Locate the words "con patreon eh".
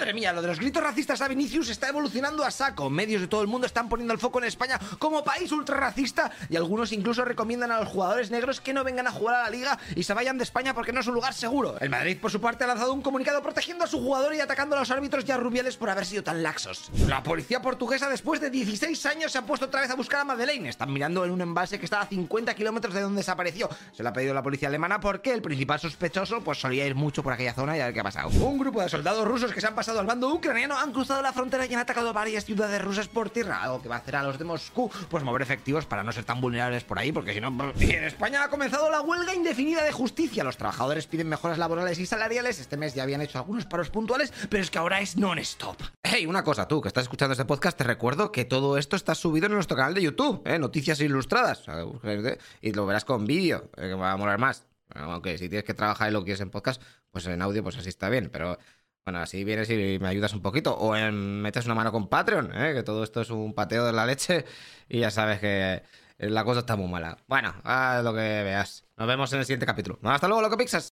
61.90-62.74